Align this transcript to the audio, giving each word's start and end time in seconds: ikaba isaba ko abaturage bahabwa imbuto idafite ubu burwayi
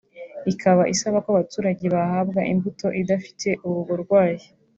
ikaba 0.51 0.83
isaba 0.93 1.17
ko 1.23 1.27
abaturage 1.33 1.85
bahabwa 1.95 2.41
imbuto 2.51 2.87
idafite 3.01 3.49
ubu 3.67 3.79
burwayi 3.87 4.43